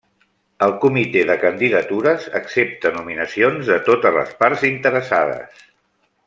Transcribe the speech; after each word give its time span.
El 0.67 0.71
Comitè 0.85 1.21
de 1.31 1.35
Candidatures 1.43 2.25
accepta 2.41 2.93
nominacions 2.97 3.69
de 3.75 3.79
totes 3.91 4.19
les 4.19 4.33
parts 4.41 4.67
interessades. 4.75 5.63